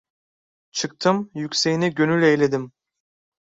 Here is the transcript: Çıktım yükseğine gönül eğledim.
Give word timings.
Çıktım 0.71 1.31
yükseğine 1.35 1.89
gönül 1.89 2.23
eğledim. 2.23 2.71